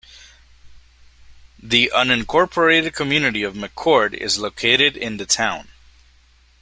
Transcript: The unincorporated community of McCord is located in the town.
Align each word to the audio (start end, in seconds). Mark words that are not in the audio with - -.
The 1.61 1.91
unincorporated 1.95 2.91
community 2.95 3.43
of 3.43 3.53
McCord 3.53 4.15
is 4.15 4.39
located 4.39 4.97
in 4.97 5.17
the 5.17 5.27
town. 5.27 5.67